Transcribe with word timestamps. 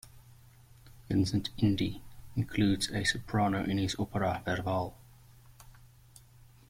Vincent 1.09 1.55
d'Indy 1.57 2.01
includes 2.35 2.89
a 2.89 3.03
soprano 3.03 3.63
in 3.63 3.77
his 3.77 3.95
opera 3.99 4.41
Fervaal. 4.43 4.95